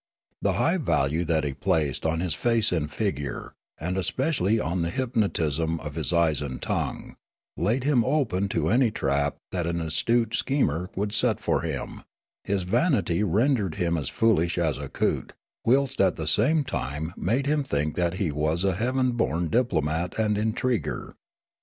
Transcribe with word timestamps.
The 0.41 0.53
high 0.53 0.77
value 0.79 1.23
that 1.25 1.43
he 1.43 1.53
placed 1.53 2.07
on 2.07 2.21
his 2.21 2.33
face 2.33 2.71
and 2.71 2.91
figure, 2.91 3.53
and 3.79 3.99
especially 3.99 4.59
on 4.59 4.81
the 4.81 4.89
hypnotism 4.89 5.79
of 5.79 5.93
his 5.93 6.11
eyes 6.11 6.41
and 6.41 6.59
tongue, 6.59 7.17
laid 7.55 7.83
him 7.83 8.03
open 8.03 8.47
to 8.49 8.69
any 8.69 8.89
trap 8.89 9.35
that 9.51 9.67
an 9.67 9.79
astute 9.79 10.33
schemer 10.33 10.89
would 10.95 11.13
set 11.13 11.39
for 11.39 11.61
him; 11.61 12.01
his 12.43 12.63
vanity 12.63 13.23
rendered 13.23 13.75
him 13.75 13.95
as 13.95 14.09
foolish 14.09 14.57
as 14.57 14.79
a 14.79 14.89
coot, 14.89 15.33
whilst 15.65 15.99
it 15.99 16.03
at 16.05 16.15
the 16.15 16.25
same 16.25 16.63
time 16.63 17.13
made 17.15 17.45
him 17.45 17.63
think 17.63 17.95
that 17.95 18.15
he 18.15 18.31
was 18.31 18.63
a 18.63 18.73
heaven 18.73 19.11
born 19.11 19.49
diplomat 19.49 20.17
and 20.17 20.35
intriguer. 20.35 21.13